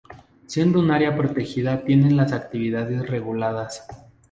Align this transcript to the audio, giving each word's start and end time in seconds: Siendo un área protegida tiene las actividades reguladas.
Siendo 0.47 0.79
un 0.79 0.89
área 0.89 1.15
protegida 1.15 1.83
tiene 1.85 2.09
las 2.09 2.31
actividades 2.31 3.07
reguladas. 3.07 3.85